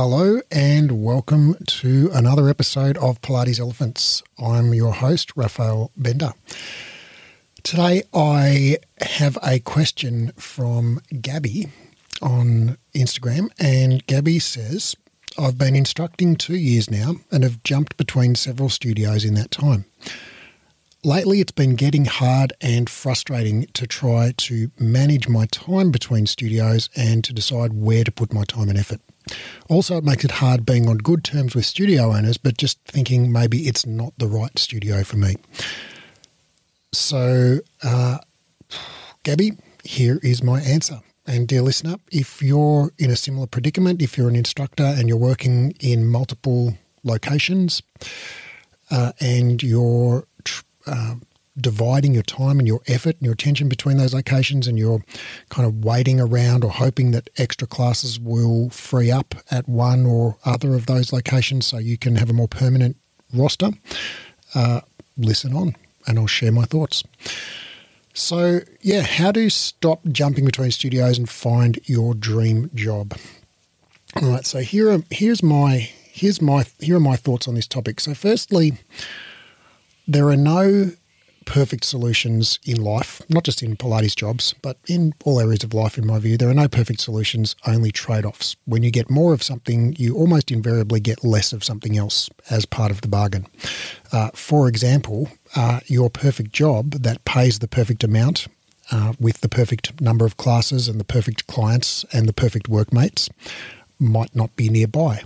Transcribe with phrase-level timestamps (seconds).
[0.00, 4.22] Hello and welcome to another episode of Pilates Elephants.
[4.38, 6.34] I'm your host, Raphael Bender.
[7.64, 11.72] Today I have a question from Gabby
[12.22, 14.94] on Instagram, and Gabby says,
[15.36, 19.84] I've been instructing two years now and have jumped between several studios in that time.
[21.02, 26.88] Lately, it's been getting hard and frustrating to try to manage my time between studios
[26.94, 29.00] and to decide where to put my time and effort.
[29.68, 33.30] Also, it makes it hard being on good terms with studio owners, but just thinking
[33.30, 35.36] maybe it's not the right studio for me.
[36.92, 38.18] So, uh,
[39.22, 39.52] Gabby,
[39.84, 41.00] here is my answer.
[41.26, 45.18] And, dear listener, if you're in a similar predicament, if you're an instructor and you're
[45.18, 47.82] working in multiple locations
[48.90, 50.26] uh, and you're
[50.86, 51.16] uh,
[51.60, 55.02] dividing your time and your effort and your attention between those locations and you're
[55.48, 60.36] kind of waiting around or hoping that extra classes will free up at one or
[60.44, 62.96] other of those locations so you can have a more permanent
[63.34, 63.70] roster,
[64.54, 64.80] uh,
[65.16, 67.04] listen on and I'll share my thoughts.
[68.14, 73.16] So, yeah, how to stop jumping between studios and find your dream job.
[74.16, 77.68] All right, so here are here's my here's my here are my thoughts on this
[77.68, 78.00] topic.
[78.00, 78.72] So, firstly,
[80.08, 80.90] there are no
[81.48, 85.96] perfect solutions in life, not just in Pilates jobs, but in all areas of life,
[85.96, 86.36] in my view.
[86.36, 88.54] There are no perfect solutions, only trade offs.
[88.66, 92.66] When you get more of something, you almost invariably get less of something else as
[92.66, 93.46] part of the bargain.
[94.12, 98.46] Uh, for example, uh, your perfect job that pays the perfect amount
[98.92, 103.30] uh, with the perfect number of classes and the perfect clients and the perfect workmates
[103.98, 105.22] might not be nearby.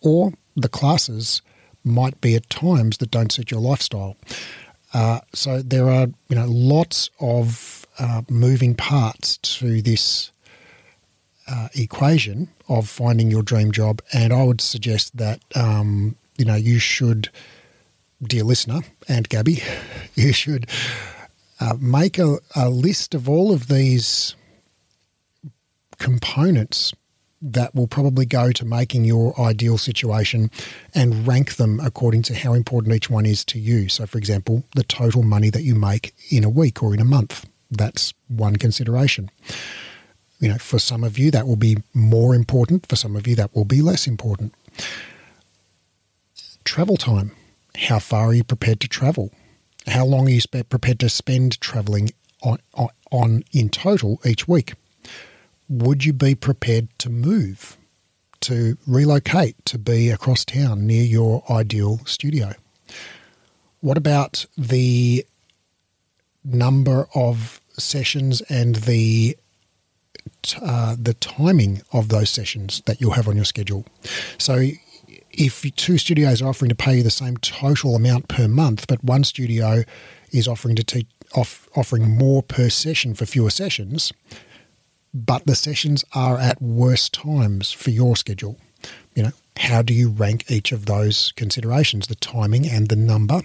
[0.00, 1.42] Or the classes
[1.84, 4.16] might be at times that don't suit your lifestyle.
[4.92, 10.32] Uh, so there are you know lots of uh, moving parts to this
[11.48, 16.56] uh, equation of finding your dream job, and I would suggest that um, you know
[16.56, 17.28] you should,
[18.22, 19.62] dear listener and Gabby,
[20.14, 20.68] you should
[21.60, 24.34] uh, make a, a list of all of these
[25.98, 26.94] components
[27.42, 30.50] that will probably go to making your ideal situation
[30.94, 33.88] and rank them according to how important each one is to you.
[33.88, 37.04] So, for example, the total money that you make in a week or in a
[37.04, 37.46] month.
[37.70, 39.30] That's one consideration.
[40.38, 42.86] You know, for some of you, that will be more important.
[42.86, 44.54] For some of you, that will be less important.
[46.64, 47.32] Travel time.
[47.76, 49.30] How far are you prepared to travel?
[49.86, 52.10] How long are you prepared to spend traveling
[52.42, 54.74] on, on, on in total each week?
[55.70, 57.78] Would you be prepared to move,
[58.40, 62.54] to relocate, to be across town near your ideal studio?
[63.80, 65.24] What about the
[66.44, 69.36] number of sessions and the
[70.60, 73.86] uh, the timing of those sessions that you'll have on your schedule?
[74.38, 74.70] So,
[75.30, 79.04] if two studios are offering to pay you the same total amount per month, but
[79.04, 79.84] one studio
[80.32, 84.12] is offering to teach, off, offering more per session for fewer sessions,
[85.12, 88.58] but the sessions are at worse times for your schedule.
[89.14, 93.42] You know, how do you rank each of those considerations, the timing and the number,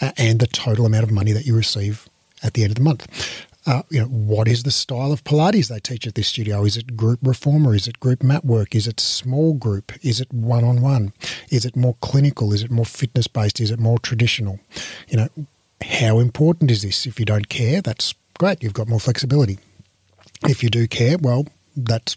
[0.00, 2.08] uh, and the total amount of money that you receive
[2.42, 3.46] at the end of the month?
[3.66, 6.64] Uh, you know, what is the style of Pilates they teach at this studio?
[6.64, 7.74] Is it group reformer?
[7.74, 8.74] Is it group mat work?
[8.74, 9.92] Is it small group?
[10.02, 11.12] Is it one on one?
[11.50, 12.52] Is it more clinical?
[12.52, 13.60] Is it more fitness based?
[13.60, 14.60] Is it more traditional?
[15.08, 15.28] You know,
[15.82, 17.06] how important is this?
[17.06, 18.62] If you don't care, that's great.
[18.62, 19.58] You've got more flexibility.
[20.48, 21.46] If you do care, well,
[21.76, 22.16] that's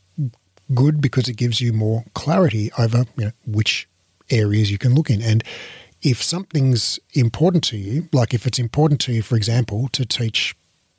[0.73, 3.87] good because it gives you more clarity over you know, which
[4.29, 5.21] areas you can look in.
[5.21, 5.43] And
[6.01, 10.55] if something's important to you, like if it's important to you, for example, to teach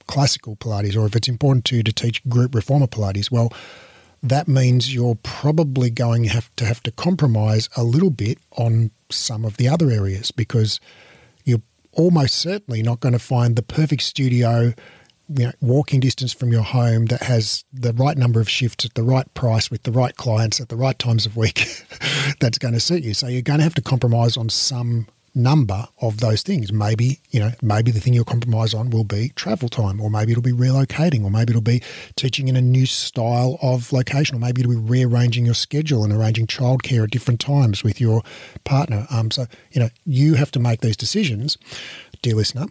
[0.07, 3.53] classical Pilates, or if it's important to you to teach group reformer Pilates, well,
[4.23, 9.45] that means you're probably going have to have to compromise a little bit on some
[9.45, 10.81] of the other areas because
[11.45, 14.73] you're almost certainly not going to find the perfect studio
[15.29, 18.95] you know, walking distance from your home that has the right number of shifts at
[18.95, 21.67] the right price with the right clients at the right times of week
[22.41, 23.15] that's going to suit you.
[23.15, 26.73] So you're going to have to compromise on some number of those things.
[26.73, 30.33] Maybe, you know, maybe the thing you'll compromise on will be travel time, or maybe
[30.33, 31.83] it'll be relocating, or maybe it'll be
[32.17, 36.13] teaching in a new style of location, or maybe it'll be rearranging your schedule and
[36.13, 38.23] arranging childcare at different times with your
[38.65, 39.07] partner.
[39.11, 41.59] Um, so, you know, you have to make these decisions,
[42.23, 42.67] dear listener.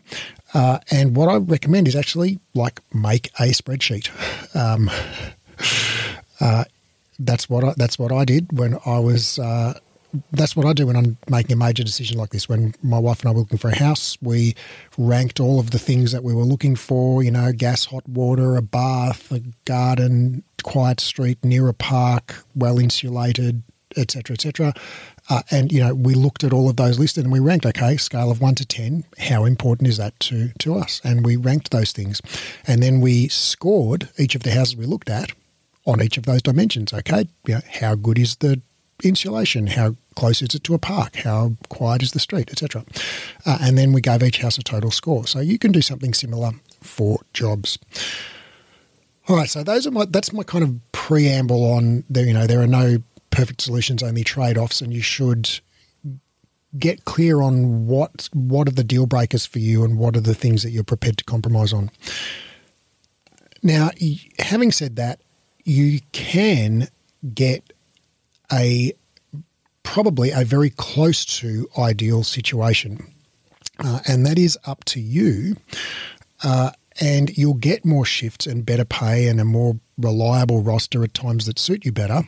[0.53, 4.09] Uh, and what I recommend is actually like make a spreadsheet.
[4.55, 4.91] Um,
[6.39, 6.63] uh,
[7.17, 9.79] that's what I, that's what I did when I was uh,
[10.31, 12.47] that's what I do when I'm making a major decision like this.
[12.47, 14.55] When my wife and I were looking for a house, we
[14.97, 17.23] ranked all of the things that we were looking for.
[17.23, 22.79] You know, gas, hot water, a bath, a garden, quiet street near a park, well
[22.79, 23.63] insulated,
[23.97, 24.73] etc., etc.
[25.29, 27.65] Uh, and you know, we looked at all of those listed and we ranked.
[27.65, 31.01] Okay, scale of one to ten, how important is that to to us?
[31.03, 32.21] And we ranked those things,
[32.67, 35.31] and then we scored each of the houses we looked at
[35.85, 36.93] on each of those dimensions.
[36.93, 38.61] Okay, you know, how good is the
[39.03, 39.67] insulation?
[39.67, 41.17] How close is it to a park?
[41.17, 42.85] How quiet is the street, etc.
[43.45, 45.27] Uh, and then we gave each house a total score.
[45.27, 46.51] So you can do something similar
[46.81, 47.77] for jobs.
[49.27, 52.25] All right, so those are my that's my kind of preamble on there.
[52.25, 52.97] You know, there are no
[53.31, 55.49] perfect solutions, only trade offs, and you should
[56.77, 60.35] get clear on what what are the deal breakers for you and what are the
[60.35, 61.89] things that you're prepared to compromise on.
[63.61, 63.91] Now,
[64.39, 65.21] having said that,
[65.63, 66.89] you can
[67.33, 67.71] get
[68.53, 68.93] a
[69.81, 73.05] probably a very close to ideal situation,
[73.79, 75.57] uh, and that is up to you.
[76.43, 81.13] Uh, and you'll get more shifts and better pay and a more reliable roster at
[81.13, 82.23] times that suit you better.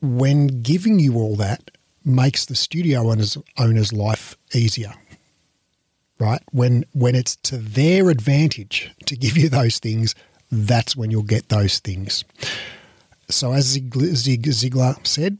[0.00, 1.70] When giving you all that
[2.04, 4.92] makes the studio owner's, owner's life easier,
[6.18, 6.42] right?
[6.50, 10.14] When when it's to their advantage to give you those things,
[10.50, 12.24] that's when you'll get those things.
[13.28, 15.38] So, as Zig Ziglar said,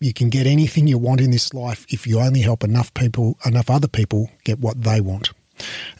[0.00, 3.38] you can get anything you want in this life if you only help enough people,
[3.44, 5.30] enough other people get what they want.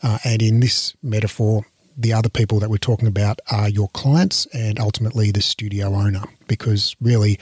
[0.02, 1.66] Uh, and in this metaphor,
[1.96, 6.22] the other people that we're talking about are your clients and ultimately the studio owner,
[6.48, 7.38] because really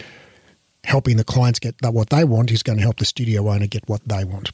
[0.84, 3.88] helping the clients get what they want is going to help the studio owner get
[3.88, 4.50] what they want.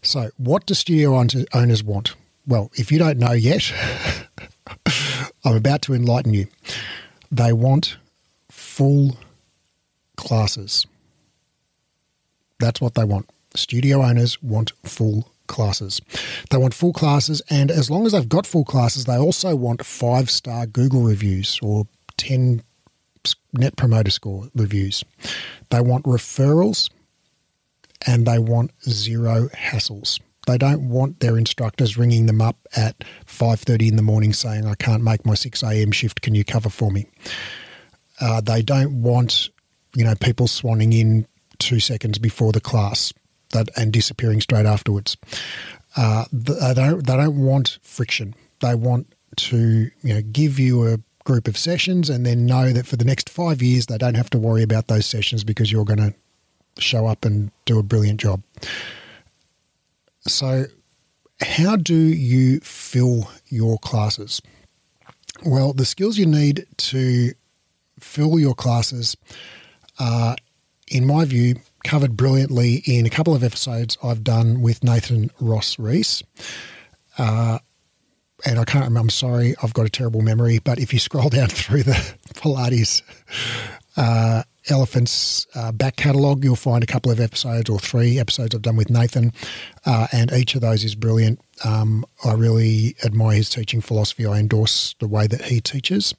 [0.00, 1.16] So, what do studio
[1.52, 2.14] owners want?
[2.46, 3.72] Well, if you don't know yet,
[5.44, 6.46] I'm about to enlighten you.
[7.30, 7.96] They want
[8.76, 9.16] full
[10.18, 10.86] classes.
[12.58, 13.30] That's what they want.
[13.54, 16.02] Studio owners want full classes.
[16.50, 19.86] They want full classes, and as long as they've got full classes, they also want
[19.86, 21.86] five star Google reviews or
[22.18, 22.62] 10
[23.54, 25.02] net promoter score reviews.
[25.70, 26.90] They want referrals
[28.06, 30.20] and they want zero hassles.
[30.46, 34.74] They don't want their instructors ringing them up at 5:30 in the morning saying, "I
[34.74, 35.92] can't make my 6 a.m.
[35.92, 36.20] shift.
[36.20, 37.06] Can you cover for me?"
[38.20, 39.50] Uh, they don't want,
[39.94, 41.26] you know, people swanning in
[41.58, 43.12] two seconds before the class
[43.52, 45.16] that and disappearing straight afterwards.
[45.96, 48.34] Uh, they don't they don't want friction.
[48.60, 52.86] They want to you know give you a group of sessions and then know that
[52.86, 55.84] for the next five years they don't have to worry about those sessions because you're
[55.84, 56.14] going to
[56.78, 58.42] show up and do a brilliant job.
[60.20, 60.66] So,
[61.40, 64.40] how do you fill your classes?
[65.44, 67.32] Well, the skills you need to
[67.98, 69.16] fill your classes
[69.98, 70.36] are,
[70.88, 75.78] in my view, covered brilliantly in a couple of episodes I've done with Nathan Ross
[75.78, 76.22] Reese.
[77.18, 77.58] Uh,
[78.44, 81.28] and I can't remember, I'm sorry, I've got a terrible memory, but if you scroll
[81.30, 83.02] down through the Pilates
[83.96, 88.62] uh, Elephants uh, back catalogue, you'll find a couple of episodes or three episodes I've
[88.62, 89.32] done with Nathan,
[89.84, 91.40] uh, and each of those is brilliant.
[91.64, 94.26] Um, I really admire his teaching philosophy.
[94.26, 96.14] I endorse the way that he teaches,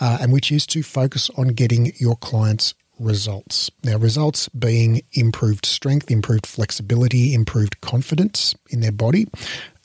[0.00, 3.70] uh, and which is to focus on getting your clients results.
[3.84, 9.26] Now, results being improved strength, improved flexibility, improved confidence in their body,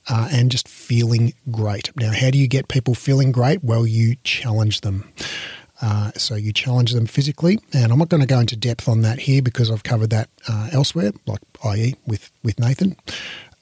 [0.10, 1.96] uh, and just feeling great.
[1.96, 3.64] Now, how do you get people feeling great?
[3.64, 5.12] Well, you challenge them.
[5.82, 9.02] Uh, so you challenge them physically, and I'm not going to go into depth on
[9.02, 11.96] that here because I've covered that uh, elsewhere, like i.e.
[12.06, 12.96] with with Nathan.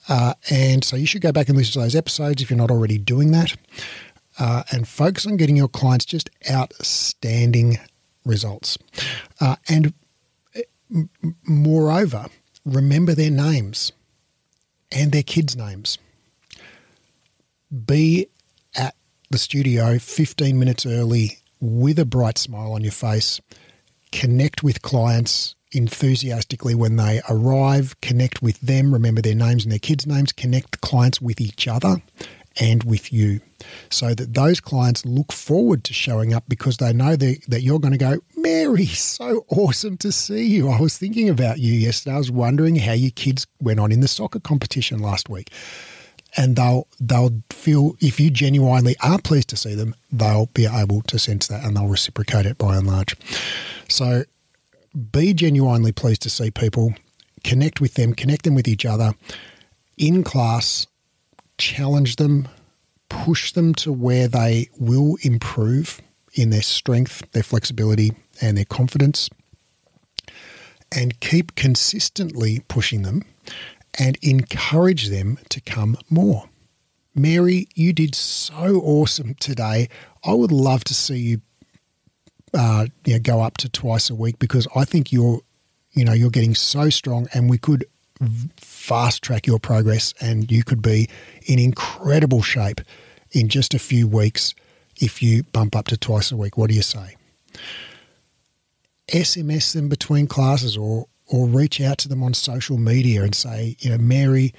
[0.10, 2.72] Uh, and so you should go back and listen to those episodes if you're not
[2.72, 3.56] already doing that,
[4.38, 7.78] uh, and focus on getting your clients just outstanding
[8.26, 8.78] results.
[9.40, 9.94] Uh, and
[11.44, 12.26] moreover,
[12.66, 13.92] remember their names
[14.92, 15.98] and their kids' names.
[17.86, 18.28] Be
[18.76, 18.96] at
[19.30, 23.42] the studio 15 minutes early with a bright smile on your face,
[24.12, 29.80] connect with clients enthusiastically when they arrive, connect with them, remember their names and their
[29.80, 32.02] kids' names, connect the clients with each other
[32.60, 33.40] and with you
[33.90, 37.80] so that those clients look forward to showing up because they know that, that you're
[37.80, 40.70] going to go, Mary, so awesome to see you.
[40.70, 42.16] I was thinking about you yesterday.
[42.16, 45.52] I was wondering how your kids went on in the soccer competition last week
[46.38, 51.02] and they'll they'll feel if you genuinely are pleased to see them, they'll be able
[51.04, 53.16] to sense that and they'll reciprocate it by and large.
[53.88, 54.24] So
[55.12, 56.94] be genuinely pleased to see people,
[57.44, 59.14] connect with them, connect them with each other
[59.98, 60.88] in class,
[61.58, 62.48] challenge them,
[63.10, 66.02] push them to where they will improve
[66.34, 69.30] in their strength, their flexibility, and their confidence.
[70.92, 73.24] and keep consistently pushing them
[73.98, 76.50] and encourage them to come more.
[77.16, 79.90] Mary, you did so awesome today.
[80.24, 81.42] I would love to see you,
[82.54, 85.42] uh, you know, go up to twice a week because I think you're,
[85.94, 87.86] you know, you're getting so strong, and we could
[88.58, 91.10] fast track your progress, and you could be
[91.46, 92.82] in incredible shape
[93.32, 94.54] in just a few weeks
[94.98, 96.58] if you bump up to twice a week.
[96.58, 97.16] What do you say?
[99.08, 103.76] SMS them between classes or or reach out to them on social media and say,
[103.80, 104.54] you know, Mary,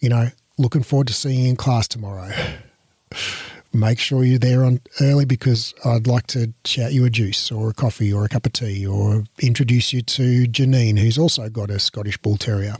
[0.00, 0.28] you know,
[0.58, 2.30] looking forward to seeing you in class tomorrow.
[3.72, 7.70] Make sure you're there on early because I'd like to shout you a juice or
[7.70, 11.70] a coffee or a cup of tea or introduce you to Janine, who's also got
[11.70, 12.76] a Scottish Bull Terrier.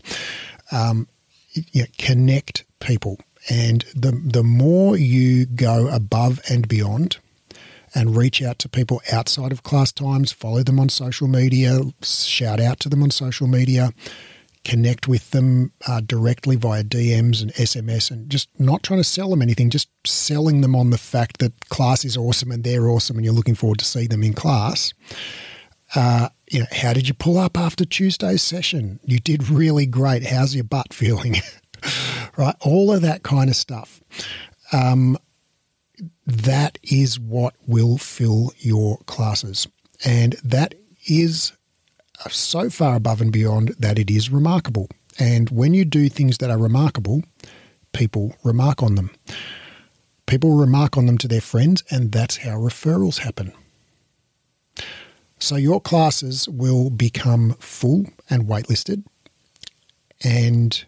[0.73, 1.07] Um,
[1.53, 3.19] you know, connect people,
[3.50, 7.19] and the the more you go above and beyond
[7.95, 12.61] and reach out to people outside of class times, follow them on social media, shout
[12.61, 13.92] out to them on social media,
[14.64, 19.30] connect with them uh, directly via DMs and SMS, and just not trying to sell
[19.30, 23.16] them anything, just selling them on the fact that class is awesome and they're awesome
[23.16, 24.92] and you're looking forward to see them in class.
[25.95, 29.00] Uh, you know, how did you pull up after Tuesday's session?
[29.04, 30.26] You did really great.
[30.26, 31.37] How's your butt feeling?
[32.37, 34.02] right, all of that kind of stuff.
[34.73, 35.16] Um,
[36.26, 39.67] that is what will fill your classes.
[40.05, 40.75] And that
[41.07, 41.52] is
[42.25, 44.88] uh, so far above and beyond that it is remarkable.
[45.19, 47.23] And when you do things that are remarkable,
[47.93, 49.11] people remark on them.
[50.26, 53.52] People remark on them to their friends, and that's how referrals happen.
[55.40, 59.05] So your classes will become full and waitlisted,
[60.23, 60.85] and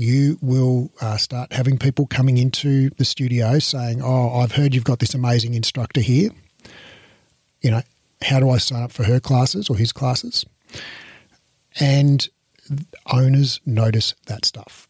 [0.00, 4.84] you will uh, start having people coming into the studio saying, "Oh, I've heard you've
[4.84, 6.30] got this amazing instructor here.
[7.60, 7.82] You know,
[8.22, 10.44] how do I sign up for her classes or his classes?"
[11.78, 12.28] And
[13.12, 14.88] owners notice that stuff.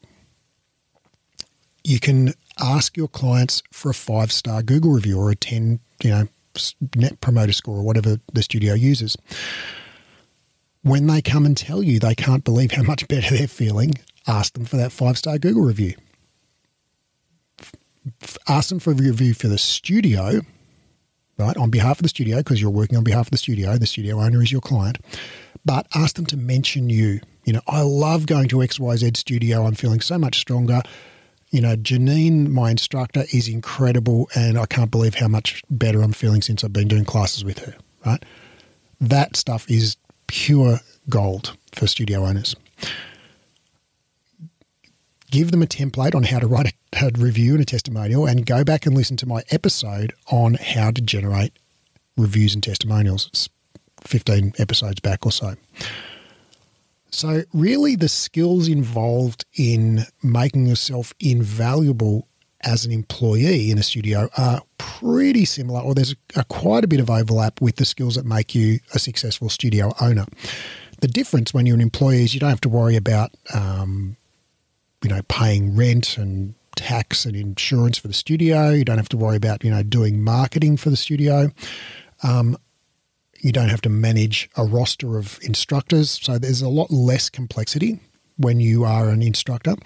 [1.84, 6.10] You can ask your clients for a five star Google review or a ten, you
[6.10, 6.28] know,
[6.94, 9.16] net promoter score or whatever the studio uses.
[10.82, 13.94] When they come and tell you they can't believe how much better they're feeling
[14.30, 15.94] ask them for that five star Google review.
[18.48, 20.40] Ask them for a review for the studio,
[21.36, 23.76] right, on behalf of the studio, because you're working on behalf of the studio.
[23.76, 24.98] The studio owner is your client.
[25.64, 27.20] But ask them to mention you.
[27.44, 29.66] You know, I love going to XYZ studio.
[29.66, 30.80] I'm feeling so much stronger.
[31.50, 36.12] You know, Janine, my instructor, is incredible, and I can't believe how much better I'm
[36.12, 37.74] feeling since I've been doing classes with her,
[38.06, 38.24] right?
[39.00, 39.96] That stuff is
[40.28, 42.54] pure gold for studio owners
[45.30, 48.46] give them a template on how to write a, a, review and a testimonial, and
[48.46, 51.52] go back and listen to my episode on how to generate
[52.16, 53.28] reviews and testimonials.
[53.28, 53.48] It's
[54.02, 55.54] 15 episodes back or so.
[57.10, 62.28] So, really, the skills involved in making yourself invaluable
[62.62, 66.88] as an employee in a studio are pretty similar, or there's a, a, quite a
[66.88, 70.26] bit of overlap with the skills that make you a successful studio owner.
[71.00, 74.16] The difference when you're an employee is you don't have to worry about um,
[75.02, 78.70] you know, paying rent and tax and insurance for the studio.
[78.70, 81.50] You don't have to worry about, you know, doing marketing for the studio.
[82.22, 82.56] Um,
[83.40, 86.10] you don't have to manage a roster of instructors.
[86.22, 88.00] So there's a lot less complexity
[88.36, 89.76] when you are an instructor.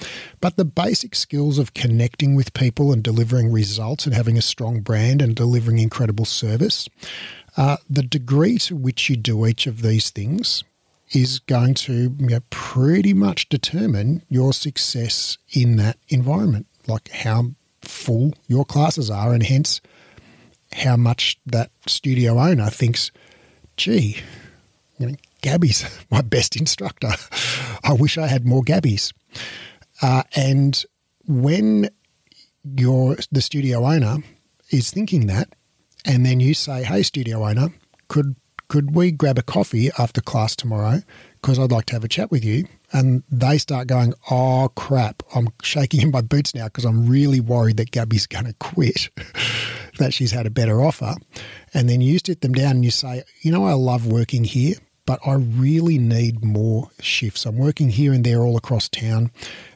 [0.40, 4.80] But the basic skills of connecting with people and delivering results and having a strong
[4.80, 6.88] brand and delivering incredible service,
[7.56, 10.64] uh, the degree to which you do each of these things
[11.12, 17.50] is going to you know, pretty much determine your success in that environment, like how
[17.82, 19.80] full your classes are, and hence
[20.72, 23.10] how much that studio owner thinks,
[23.76, 24.18] gee,
[24.98, 27.12] you know, Gabby's my best instructor.
[27.82, 29.12] I wish I had more Gabbies.
[30.02, 30.84] Uh, and
[31.26, 31.90] when
[32.76, 34.18] your the studio owner
[34.70, 35.54] is thinking that,
[36.04, 37.68] and then you say, "Hey, studio owner,
[38.08, 38.36] could
[38.74, 41.00] could we grab a coffee after class tomorrow?
[41.40, 42.66] Because I'd like to have a chat with you.
[42.92, 47.38] And they start going, oh, crap, I'm shaking in my boots now because I'm really
[47.38, 49.10] worried that Gabby's going to quit,
[50.00, 51.14] that she's had a better offer.
[51.72, 54.74] And then you sit them down and you say, you know, I love working here,
[55.06, 57.46] but I really need more shifts.
[57.46, 59.30] I'm working here and there all across town,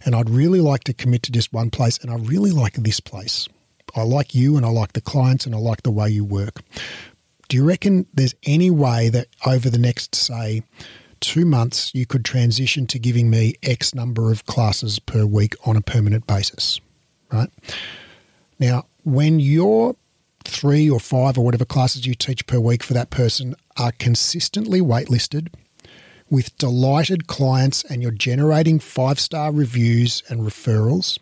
[0.04, 2.98] and I'd really like to commit to just one place, and I really like this
[2.98, 3.48] place.
[3.94, 6.62] I like you and I like the clients and I like the way you work.
[7.48, 10.62] Do you reckon there's any way that over the next, say,
[11.20, 15.76] two months, you could transition to giving me X number of classes per week on
[15.76, 16.80] a permanent basis?
[17.32, 17.50] Right?
[18.58, 19.96] Now, when your
[20.44, 24.80] three or five or whatever classes you teach per week for that person are consistently
[24.80, 25.48] waitlisted,
[26.30, 31.18] with delighted clients and you're generating five star reviews and referrals,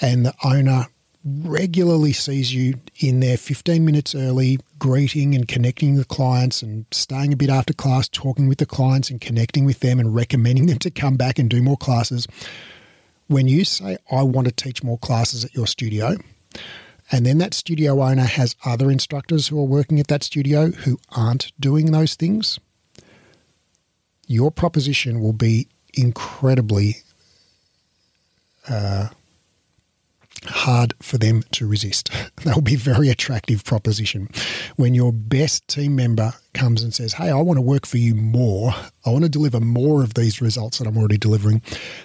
[0.00, 0.88] and the owner
[1.24, 7.32] regularly sees you in there 15 minutes early, greeting and connecting with clients and staying
[7.32, 10.78] a bit after class, talking with the clients and connecting with them and recommending them
[10.80, 12.26] to come back and do more classes.
[13.28, 16.16] When you say, I want to teach more classes at your studio,
[17.10, 20.98] and then that studio owner has other instructors who are working at that studio who
[21.10, 22.58] aren't doing those things,
[24.26, 26.96] your proposition will be incredibly
[28.68, 29.08] uh,
[30.44, 32.10] hard for them to resist.
[32.44, 34.28] That will be very attractive proposition.
[34.74, 38.16] When your best team member comes and says, Hey, I want to work for you
[38.16, 38.74] more,
[39.06, 41.62] I want to deliver more of these results that I'm already delivering,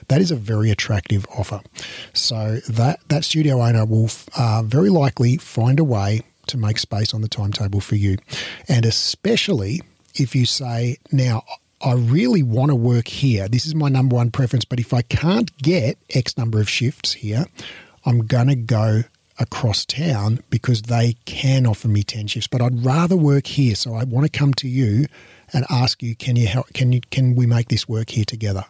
[0.10, 1.62] that is a very attractive offer.
[2.14, 7.16] So that, that studio owner will uh, very likely find a way to make space
[7.16, 8.18] on the timetable for you.
[8.70, 9.82] And especially
[10.14, 11.44] if you say, Now,
[11.82, 13.48] I really want to work here.
[13.48, 14.66] This is my number one preference.
[14.66, 17.46] But if I can't get X number of shifts here,
[18.08, 19.04] I'm going to go
[19.38, 23.76] across town because they can offer me 10 shifts, but I'd rather work here.
[23.76, 25.08] So I want to come to you
[25.52, 28.64] and ask you, can you help, can you, can we make this work here together?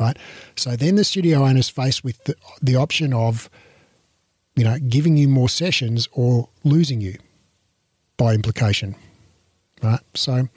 [0.00, 0.16] Right.
[0.56, 3.50] So then the studio owner's faced with the, the option of,
[4.56, 7.18] you know, giving you more sessions or losing you
[8.16, 8.96] by implication.
[9.82, 10.00] Right.
[10.14, 10.48] So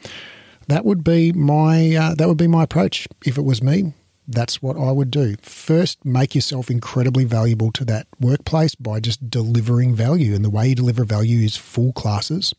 [0.70, 3.94] that would be my uh, that would be my approach if it was me.
[4.28, 5.36] That's what I would do.
[5.42, 10.34] First, make yourself incredibly valuable to that workplace by just delivering value.
[10.34, 12.54] And the way you deliver value is full classes.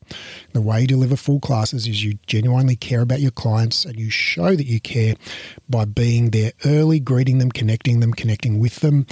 [0.52, 4.10] The way you deliver full classes is you genuinely care about your clients and you
[4.10, 5.14] show that you care
[5.68, 9.06] by being there early, greeting them, connecting them, connecting with them,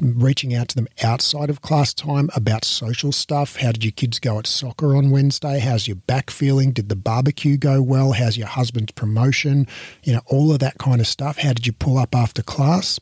[0.00, 3.56] reaching out to them outside of class time about social stuff.
[3.56, 5.58] How did your kids go at soccer on Wednesday?
[5.58, 6.72] How's your back feeling?
[6.72, 8.12] Did the barbecue go well?
[8.12, 9.66] How's your husband's promotion?
[10.04, 11.38] You know, all of that kind of stuff.
[11.38, 13.00] How did you pull up after class?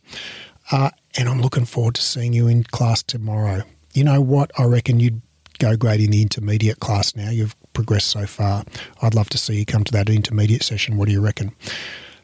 [0.71, 3.63] Uh, and I'm looking forward to seeing you in class tomorrow.
[3.93, 4.51] You know what?
[4.59, 5.21] I reckon you'd
[5.59, 7.31] go great in the intermediate class now.
[7.31, 8.65] You've progressed so far.
[9.03, 10.97] I'd love to see you come to that intermediate session.
[10.97, 11.53] What do you reckon?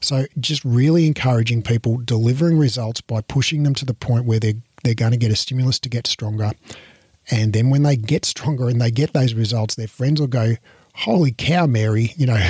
[0.01, 4.55] So just really encouraging people, delivering results by pushing them to the point where they're
[4.83, 6.53] they're going to get a stimulus to get stronger.
[7.31, 10.57] And then when they get stronger and they get those results, their friends will go,
[10.93, 12.41] Holy cow, Mary, you know,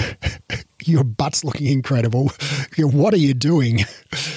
[0.85, 2.33] your butt's looking incredible.
[2.79, 3.81] what are you doing?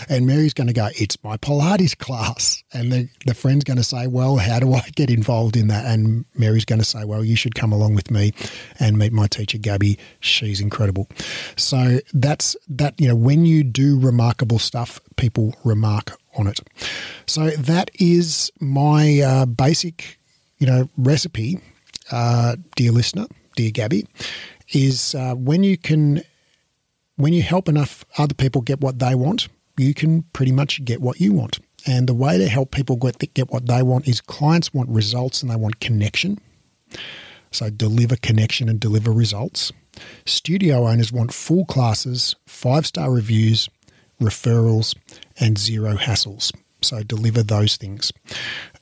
[0.10, 2.64] And Mary's going to go, It's my Pilates class.
[2.74, 5.86] And the, the friend's going to say, Well, how do I get involved in that?
[5.86, 8.34] And Mary's going to say, Well, you should come along with me
[8.80, 9.98] and meet my teacher, Gabby.
[10.20, 11.10] She's incredible.
[11.56, 16.60] So that's that, you know, when you do remarkable stuff, people remark on it.
[17.26, 20.20] So that is my uh, basic,
[20.58, 21.60] you know, recipe,
[22.12, 24.06] uh, dear listener, dear Gabby,
[24.70, 26.22] is uh, when you can,
[27.16, 31.02] when you help enough other people get what they want, you can pretty much get
[31.02, 31.60] what you want.
[31.86, 35.42] And the way to help people get, get what they want is clients want results
[35.42, 36.40] and they want connection.
[37.52, 39.72] So deliver connection and deliver results.
[40.26, 43.70] Studio owners want full classes, five star reviews,
[44.24, 44.96] referrals,
[45.40, 46.52] and zero hassles.
[46.82, 48.12] So deliver those things.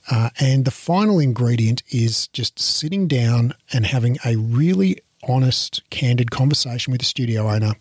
[0.10, 6.32] Uh, and the final ingredient is just sitting down and having a really honest, candid
[6.32, 7.74] conversation with the studio owner,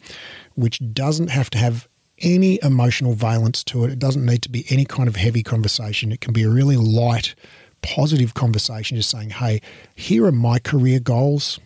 [0.54, 3.90] which doesn't have to have any emotional valence to it.
[3.90, 6.12] It doesn't need to be any kind of heavy conversation.
[6.12, 7.34] It can be a really light,
[7.82, 9.62] positive conversation, just saying, hey,
[9.94, 11.58] here are my career goals.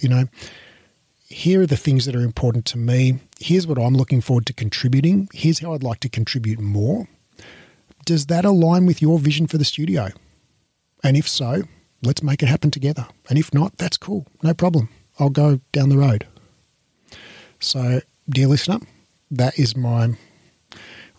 [0.00, 0.24] You know,
[1.28, 3.18] here are the things that are important to me.
[3.40, 5.28] Here's what I'm looking forward to contributing.
[5.32, 7.08] Here's how I'd like to contribute more
[8.04, 10.08] does that align with your vision for the studio?
[11.04, 11.62] And if so,
[12.02, 13.06] let's make it happen together.
[13.28, 14.26] And if not, that's cool.
[14.42, 14.88] No problem.
[15.18, 16.26] I'll go down the road.
[17.60, 18.78] So, dear listener,
[19.30, 20.14] that is my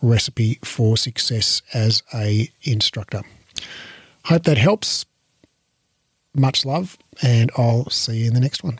[0.02, 3.22] recipe for success as a instructor.
[4.26, 5.06] Hope that helps.
[6.34, 8.80] Much love, and I'll see you in the next one.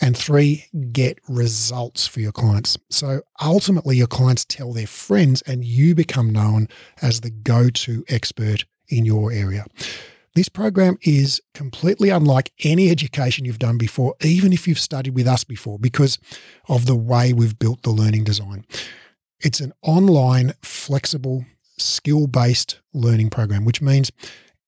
[0.00, 2.78] And three, get results for your clients.
[2.88, 6.68] So ultimately, your clients tell their friends, and you become known
[7.02, 9.66] as the go to expert in your area.
[10.34, 15.26] This program is completely unlike any education you've done before, even if you've studied with
[15.26, 16.18] us before, because
[16.68, 18.64] of the way we've built the learning design.
[19.40, 21.44] It's an online, flexible,
[21.78, 24.12] skill based learning program, which means